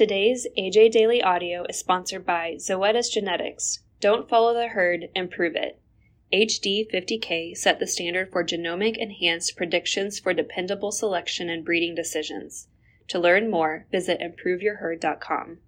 Today's 0.00 0.46
AJ 0.56 0.92
Daily 0.92 1.22
Audio 1.22 1.66
is 1.68 1.78
sponsored 1.78 2.24
by 2.24 2.54
Zoetis 2.58 3.12
Genetics. 3.12 3.80
Don't 4.00 4.30
follow 4.30 4.54
the 4.54 4.68
herd, 4.68 5.10
improve 5.14 5.54
it. 5.54 5.78
HD 6.32 6.90
50K 6.90 7.54
set 7.54 7.78
the 7.78 7.86
standard 7.86 8.32
for 8.32 8.42
genomic 8.42 8.96
enhanced 8.96 9.58
predictions 9.58 10.18
for 10.18 10.32
dependable 10.32 10.90
selection 10.90 11.50
and 11.50 11.66
breeding 11.66 11.94
decisions. 11.94 12.68
To 13.08 13.18
learn 13.18 13.50
more, 13.50 13.84
visit 13.92 14.22
improveyourherd.com. 14.22 15.58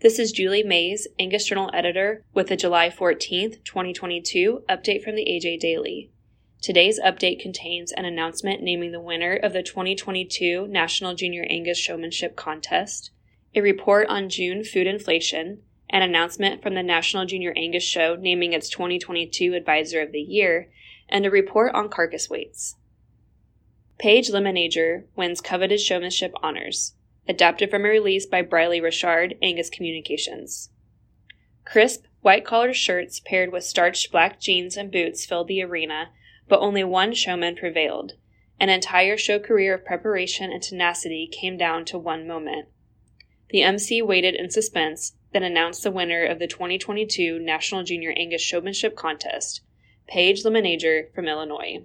This 0.00 0.18
is 0.18 0.32
Julie 0.32 0.64
Mays, 0.64 1.06
Angus 1.16 1.46
Journal 1.46 1.70
editor, 1.72 2.24
with 2.34 2.48
the 2.48 2.56
July 2.56 2.90
14th, 2.90 3.62
2022 3.62 4.64
update 4.68 5.04
from 5.04 5.14
the 5.14 5.26
AJ 5.26 5.60
Daily. 5.60 6.10
Today's 6.62 6.98
update 6.98 7.40
contains 7.40 7.92
an 7.92 8.04
announcement 8.04 8.62
naming 8.62 8.90
the 8.90 9.00
winner 9.00 9.34
of 9.36 9.52
the 9.52 9.62
2022 9.62 10.66
National 10.66 11.14
Junior 11.14 11.46
Angus 11.48 11.78
Showmanship 11.78 12.34
Contest, 12.34 13.10
a 13.54 13.60
report 13.60 14.08
on 14.08 14.28
June 14.28 14.64
food 14.64 14.86
inflation, 14.86 15.62
an 15.90 16.02
announcement 16.02 16.62
from 16.62 16.74
the 16.74 16.82
National 16.82 17.24
Junior 17.24 17.52
Angus 17.56 17.84
Show 17.84 18.16
naming 18.16 18.52
its 18.52 18.68
2022 18.68 19.54
Advisor 19.54 20.00
of 20.00 20.12
the 20.12 20.20
Year, 20.20 20.68
and 21.08 21.24
a 21.24 21.30
report 21.30 21.74
on 21.74 21.88
carcass 21.88 22.28
weights. 22.28 22.74
Paige 23.98 24.30
Lemenager 24.30 25.04
wins 25.14 25.40
coveted 25.40 25.80
showmanship 25.80 26.32
honors, 26.42 26.94
adapted 27.28 27.70
from 27.70 27.84
a 27.84 27.88
release 27.88 28.26
by 28.26 28.42
Briley 28.42 28.80
Richard, 28.80 29.36
Angus 29.40 29.70
Communications. 29.70 30.70
Crisp, 31.66 32.04
white 32.22 32.44
collared 32.44 32.76
shirts 32.76 33.20
paired 33.20 33.52
with 33.52 33.64
starched 33.64 34.10
black 34.10 34.40
jeans 34.40 34.76
and 34.76 34.90
boots 34.90 35.26
filled 35.26 35.48
the 35.48 35.62
arena 35.62 36.10
but 36.48 36.60
only 36.60 36.84
one 36.84 37.12
showman 37.12 37.56
prevailed. 37.56 38.14
An 38.58 38.68
entire 38.68 39.16
show 39.16 39.38
career 39.38 39.74
of 39.74 39.84
preparation 39.84 40.50
and 40.50 40.62
tenacity 40.62 41.26
came 41.26 41.56
down 41.56 41.84
to 41.86 41.98
one 41.98 42.26
moment. 42.26 42.68
The 43.50 43.62
MC 43.62 44.00
waited 44.02 44.34
in 44.34 44.50
suspense, 44.50 45.14
then 45.32 45.42
announced 45.42 45.82
the 45.82 45.90
winner 45.90 46.24
of 46.24 46.38
the 46.38 46.46
2022 46.46 47.38
National 47.38 47.82
Junior 47.82 48.12
Angus 48.16 48.42
Showmanship 48.42 48.96
Contest, 48.96 49.60
Paige 50.08 50.42
Lemenager 50.42 51.12
from 51.14 51.26
Illinois. 51.26 51.84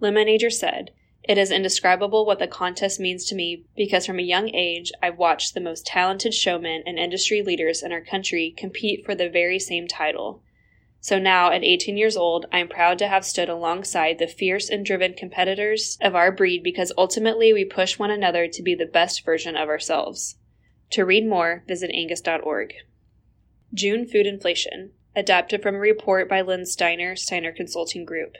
Lemenager 0.00 0.52
said, 0.52 0.92
It 1.30 1.38
is 1.38 1.52
indescribable 1.52 2.26
what 2.26 2.40
the 2.40 2.48
contest 2.48 2.98
means 2.98 3.24
to 3.26 3.36
me 3.36 3.62
because 3.76 4.04
from 4.04 4.18
a 4.18 4.22
young 4.22 4.52
age 4.52 4.90
I've 5.00 5.16
watched 5.16 5.54
the 5.54 5.60
most 5.60 5.86
talented 5.86 6.34
showmen 6.34 6.82
and 6.84 6.98
industry 6.98 7.40
leaders 7.40 7.84
in 7.84 7.92
our 7.92 8.00
country 8.00 8.52
compete 8.56 9.04
for 9.04 9.14
the 9.14 9.28
very 9.28 9.60
same 9.60 9.86
title. 9.86 10.42
So 10.98 11.20
now, 11.20 11.52
at 11.52 11.62
18 11.62 11.96
years 11.96 12.16
old, 12.16 12.46
I 12.50 12.58
am 12.58 12.66
proud 12.66 12.98
to 12.98 13.06
have 13.06 13.24
stood 13.24 13.48
alongside 13.48 14.18
the 14.18 14.26
fierce 14.26 14.68
and 14.68 14.84
driven 14.84 15.14
competitors 15.14 15.96
of 16.00 16.16
our 16.16 16.32
breed 16.32 16.64
because 16.64 16.92
ultimately 16.98 17.52
we 17.52 17.64
push 17.64 17.96
one 17.96 18.10
another 18.10 18.48
to 18.48 18.62
be 18.64 18.74
the 18.74 18.84
best 18.84 19.24
version 19.24 19.54
of 19.54 19.68
ourselves. 19.68 20.34
To 20.90 21.04
read 21.04 21.28
more, 21.28 21.62
visit 21.68 21.92
angus.org. 21.94 22.74
June 23.72 24.04
Food 24.04 24.26
Inflation, 24.26 24.90
adapted 25.14 25.62
from 25.62 25.76
a 25.76 25.78
report 25.78 26.28
by 26.28 26.40
Len 26.40 26.66
Steiner, 26.66 27.14
Steiner 27.14 27.52
Consulting 27.52 28.04
Group. 28.04 28.34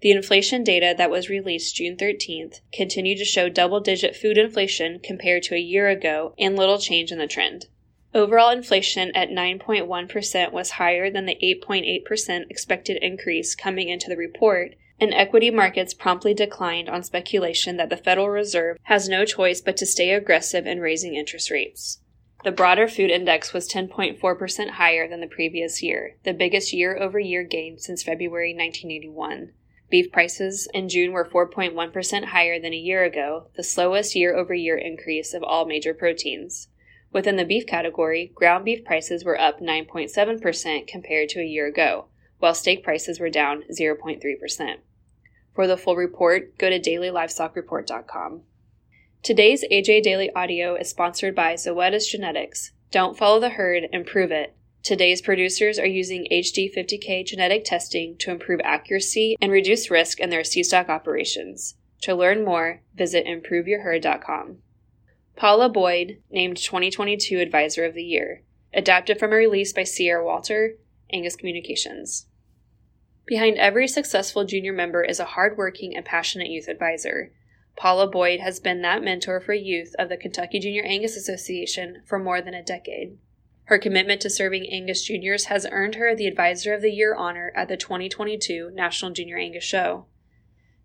The 0.00 0.12
inflation 0.12 0.62
data 0.62 0.94
that 0.96 1.10
was 1.10 1.28
released 1.28 1.74
June 1.74 1.96
13th 1.96 2.60
continued 2.72 3.18
to 3.18 3.24
show 3.24 3.48
double 3.48 3.80
digit 3.80 4.14
food 4.14 4.38
inflation 4.38 5.00
compared 5.00 5.42
to 5.44 5.56
a 5.56 5.58
year 5.58 5.88
ago 5.88 6.34
and 6.38 6.54
little 6.54 6.78
change 6.78 7.10
in 7.10 7.18
the 7.18 7.26
trend. 7.26 7.66
Overall 8.14 8.50
inflation 8.50 9.10
at 9.16 9.30
9.1% 9.30 10.52
was 10.52 10.70
higher 10.70 11.10
than 11.10 11.26
the 11.26 11.36
8.8% 11.42 12.44
expected 12.48 12.96
increase 13.02 13.56
coming 13.56 13.88
into 13.88 14.08
the 14.08 14.16
report, 14.16 14.76
and 15.00 15.12
equity 15.12 15.50
markets 15.50 15.94
promptly 15.94 16.32
declined 16.32 16.88
on 16.88 17.02
speculation 17.02 17.76
that 17.76 17.90
the 17.90 17.96
Federal 17.96 18.30
Reserve 18.30 18.78
has 18.84 19.08
no 19.08 19.24
choice 19.24 19.60
but 19.60 19.76
to 19.76 19.86
stay 19.86 20.12
aggressive 20.12 20.64
in 20.64 20.80
raising 20.80 21.16
interest 21.16 21.50
rates. 21.50 21.98
The 22.44 22.52
broader 22.52 22.86
food 22.86 23.10
index 23.10 23.52
was 23.52 23.68
10.4% 23.68 24.70
higher 24.70 25.08
than 25.08 25.20
the 25.20 25.26
previous 25.26 25.82
year, 25.82 26.14
the 26.22 26.32
biggest 26.32 26.72
year 26.72 26.96
over 26.96 27.18
year 27.18 27.42
gain 27.42 27.78
since 27.78 28.04
February 28.04 28.54
1981. 28.54 29.50
Beef 29.90 30.12
prices 30.12 30.68
in 30.74 30.88
June 30.88 31.12
were 31.12 31.24
4.1% 31.24 32.24
higher 32.26 32.60
than 32.60 32.74
a 32.74 32.76
year 32.76 33.04
ago, 33.04 33.48
the 33.56 33.62
slowest 33.62 34.14
year 34.14 34.36
over 34.36 34.52
year 34.52 34.76
increase 34.76 35.32
of 35.32 35.42
all 35.42 35.64
major 35.64 35.94
proteins. 35.94 36.68
Within 37.10 37.36
the 37.36 37.44
beef 37.44 37.66
category, 37.66 38.30
ground 38.34 38.66
beef 38.66 38.84
prices 38.84 39.24
were 39.24 39.40
up 39.40 39.60
9.7% 39.60 40.86
compared 40.86 41.30
to 41.30 41.40
a 41.40 41.44
year 41.44 41.66
ago, 41.66 42.06
while 42.38 42.54
steak 42.54 42.84
prices 42.84 43.18
were 43.18 43.30
down 43.30 43.64
0.3%. 43.72 44.76
For 45.54 45.66
the 45.66 45.78
full 45.78 45.96
report, 45.96 46.58
go 46.58 46.68
to 46.68 46.78
dailylivestocksreport.com. 46.78 48.42
Today's 49.22 49.64
AJ 49.72 50.02
Daily 50.02 50.30
Audio 50.34 50.74
is 50.76 50.90
sponsored 50.90 51.34
by 51.34 51.54
Zoetis 51.54 52.08
Genetics. 52.08 52.72
Don't 52.90 53.16
follow 53.16 53.40
the 53.40 53.50
herd, 53.50 53.84
improve 53.90 54.30
it. 54.30 54.54
Today's 54.82 55.20
producers 55.20 55.78
are 55.78 55.86
using 55.86 56.26
HD50K 56.32 57.26
genetic 57.26 57.64
testing 57.64 58.16
to 58.18 58.30
improve 58.30 58.60
accuracy 58.64 59.36
and 59.40 59.52
reduce 59.52 59.90
risk 59.90 60.20
in 60.20 60.30
their 60.30 60.44
stock 60.44 60.88
operations. 60.88 61.74
To 62.02 62.14
learn 62.14 62.44
more, 62.44 62.82
visit 62.94 63.26
improveyourherd.com. 63.26 64.58
Paula 65.36 65.68
Boyd, 65.68 66.18
named 66.30 66.56
2022 66.56 67.38
Advisor 67.38 67.84
of 67.84 67.94
the 67.94 68.02
Year, 68.02 68.42
adapted 68.72 69.18
from 69.18 69.32
a 69.32 69.36
release 69.36 69.72
by 69.72 69.84
Sierra 69.84 70.24
Walter, 70.24 70.74
Angus 71.12 71.36
Communications. 71.36 72.26
Behind 73.26 73.58
every 73.58 73.86
successful 73.86 74.44
junior 74.44 74.72
member 74.72 75.04
is 75.04 75.20
a 75.20 75.26
hardworking 75.26 75.94
and 75.94 76.04
passionate 76.04 76.48
youth 76.48 76.66
advisor. 76.66 77.32
Paula 77.76 78.08
Boyd 78.08 78.40
has 78.40 78.58
been 78.58 78.82
that 78.82 79.02
mentor 79.02 79.38
for 79.38 79.52
youth 79.52 79.94
of 79.98 80.08
the 80.08 80.16
Kentucky 80.16 80.58
Junior 80.58 80.82
Angus 80.82 81.14
Association 81.16 82.02
for 82.06 82.18
more 82.18 82.40
than 82.40 82.54
a 82.54 82.62
decade. 82.62 83.18
Her 83.68 83.76
commitment 83.76 84.22
to 84.22 84.30
serving 84.30 84.66
Angus 84.72 85.02
juniors 85.02 85.44
has 85.46 85.66
earned 85.70 85.96
her 85.96 86.14
the 86.14 86.26
Advisor 86.26 86.72
of 86.72 86.80
the 86.80 86.90
Year 86.90 87.14
honor 87.14 87.52
at 87.54 87.68
the 87.68 87.76
2022 87.76 88.70
National 88.72 89.10
Junior 89.10 89.36
Angus 89.36 89.62
Show. 89.62 90.06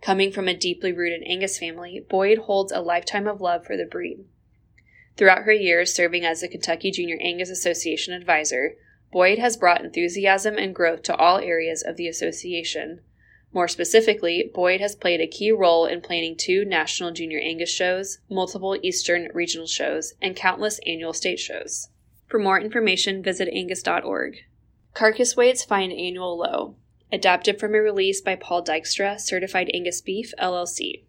Coming 0.00 0.32
from 0.32 0.48
a 0.48 0.56
deeply 0.56 0.90
rooted 0.90 1.22
Angus 1.26 1.58
family, 1.58 2.02
Boyd 2.08 2.38
holds 2.38 2.72
a 2.72 2.80
lifetime 2.80 3.26
of 3.26 3.42
love 3.42 3.66
for 3.66 3.76
the 3.76 3.84
breed. 3.84 4.24
Throughout 5.18 5.42
her 5.42 5.52
years 5.52 5.92
serving 5.92 6.24
as 6.24 6.40
the 6.40 6.48
Kentucky 6.48 6.90
Junior 6.90 7.18
Angus 7.20 7.50
Association 7.50 8.14
advisor, 8.14 8.76
Boyd 9.12 9.38
has 9.38 9.58
brought 9.58 9.84
enthusiasm 9.84 10.56
and 10.56 10.74
growth 10.74 11.02
to 11.02 11.16
all 11.16 11.36
areas 11.36 11.82
of 11.82 11.98
the 11.98 12.08
association. 12.08 13.02
More 13.52 13.68
specifically, 13.68 14.50
Boyd 14.54 14.80
has 14.80 14.96
played 14.96 15.20
a 15.20 15.26
key 15.26 15.52
role 15.52 15.84
in 15.84 16.00
planning 16.00 16.34
two 16.34 16.64
national 16.64 17.10
junior 17.10 17.40
Angus 17.40 17.68
shows, 17.68 18.20
multiple 18.30 18.78
Eastern 18.82 19.28
regional 19.34 19.66
shows, 19.66 20.14
and 20.22 20.34
countless 20.34 20.80
annual 20.86 21.12
state 21.12 21.40
shows. 21.40 21.90
For 22.30 22.38
more 22.38 22.60
information, 22.60 23.24
visit 23.24 23.48
angus.org. 23.52 24.36
Carcass 24.94 25.36
weights 25.36 25.64
find 25.64 25.92
annual 25.92 26.38
low. 26.38 26.76
Adapted 27.10 27.58
from 27.58 27.74
a 27.74 27.80
release 27.80 28.20
by 28.20 28.36
Paul 28.36 28.64
Dykstra, 28.64 29.18
Certified 29.18 29.68
Angus 29.74 30.00
Beef, 30.00 30.32
LLC. 30.38 31.02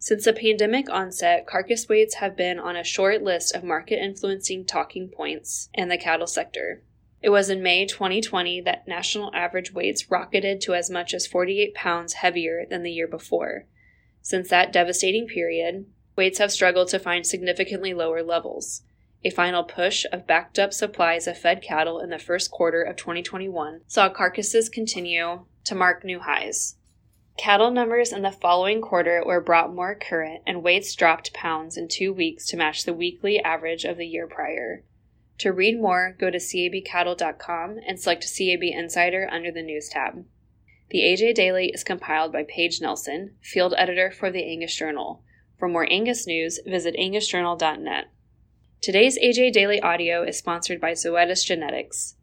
Since 0.00 0.24
the 0.24 0.32
pandemic 0.32 0.90
onset, 0.90 1.46
carcass 1.46 1.88
weights 1.88 2.16
have 2.16 2.36
been 2.36 2.58
on 2.58 2.74
a 2.74 2.82
short 2.82 3.22
list 3.22 3.54
of 3.54 3.62
market 3.62 4.02
influencing 4.02 4.64
talking 4.64 5.08
points 5.08 5.68
in 5.72 5.90
the 5.90 5.96
cattle 5.96 6.26
sector. 6.26 6.82
It 7.22 7.30
was 7.30 7.50
in 7.50 7.62
May 7.62 7.86
2020 7.86 8.60
that 8.62 8.88
national 8.88 9.32
average 9.32 9.72
weights 9.72 10.10
rocketed 10.10 10.60
to 10.62 10.74
as 10.74 10.90
much 10.90 11.14
as 11.14 11.24
48 11.24 11.72
pounds 11.72 12.14
heavier 12.14 12.66
than 12.68 12.82
the 12.82 12.90
year 12.90 13.06
before. 13.06 13.66
Since 14.22 14.50
that 14.50 14.72
devastating 14.72 15.28
period, 15.28 15.86
weights 16.16 16.38
have 16.38 16.50
struggled 16.50 16.88
to 16.88 16.98
find 16.98 17.24
significantly 17.24 17.94
lower 17.94 18.24
levels. 18.24 18.82
A 19.26 19.30
final 19.30 19.64
push 19.64 20.04
of 20.12 20.26
backed 20.26 20.58
up 20.58 20.74
supplies 20.74 21.26
of 21.26 21.38
fed 21.38 21.62
cattle 21.62 21.98
in 21.98 22.10
the 22.10 22.18
first 22.18 22.50
quarter 22.50 22.82
of 22.82 22.96
2021 22.96 23.80
saw 23.86 24.10
carcasses 24.10 24.68
continue 24.68 25.46
to 25.64 25.74
mark 25.74 26.04
new 26.04 26.20
highs. 26.20 26.76
Cattle 27.38 27.70
numbers 27.70 28.12
in 28.12 28.20
the 28.20 28.30
following 28.30 28.82
quarter 28.82 29.24
were 29.24 29.40
brought 29.40 29.74
more 29.74 29.94
current, 29.94 30.42
and 30.46 30.62
weights 30.62 30.94
dropped 30.94 31.32
pounds 31.32 31.76
in 31.76 31.88
two 31.88 32.12
weeks 32.12 32.46
to 32.48 32.56
match 32.56 32.84
the 32.84 32.92
weekly 32.92 33.40
average 33.40 33.84
of 33.84 33.96
the 33.96 34.06
year 34.06 34.26
prior. 34.26 34.84
To 35.38 35.52
read 35.52 35.80
more, 35.80 36.14
go 36.18 36.30
to 36.30 36.38
cabcattle.com 36.38 37.78
and 37.88 37.98
select 37.98 38.24
CAB 38.24 38.62
Insider 38.62 39.28
under 39.32 39.50
the 39.50 39.62
News 39.62 39.88
tab. 39.88 40.24
The 40.90 41.00
AJ 41.00 41.34
Daily 41.34 41.70
is 41.74 41.82
compiled 41.82 42.30
by 42.30 42.44
Paige 42.44 42.80
Nelson, 42.80 43.34
field 43.40 43.74
editor 43.76 44.12
for 44.12 44.30
the 44.30 44.44
Angus 44.44 44.76
Journal. 44.76 45.24
For 45.58 45.66
more 45.66 45.90
Angus 45.90 46.26
news, 46.26 46.60
visit 46.64 46.94
angusjournal.net. 46.96 48.10
Today's 48.84 49.18
AJ 49.18 49.54
Daily 49.54 49.80
audio 49.80 50.24
is 50.24 50.36
sponsored 50.36 50.78
by 50.78 50.92
Zoetis 50.92 51.42
Genetics. 51.42 52.16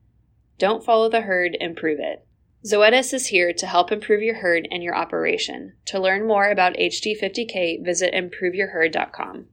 Don't 0.60 0.86
follow 0.86 1.10
the 1.10 1.22
herd, 1.22 1.58
improve 1.60 1.98
it. 2.00 2.24
Zoetis 2.64 3.16
is 3.16 3.26
here 3.26 3.52
to 3.52 3.66
help 3.66 3.92
improve 3.92 4.22
your 4.22 4.36
herd 4.36 4.68
and 4.70 4.84
your 4.84 4.96
operation. 4.96 5.74
To 5.86 6.00
learn 6.00 6.28
more 6.28 6.52
about 6.52 6.76
HD50K, 6.76 7.84
visit 7.84 8.14
improveyourherd.com. 8.14 9.48